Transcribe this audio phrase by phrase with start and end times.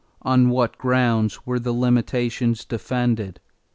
[0.23, 3.39] On what grounds were the limitations defended?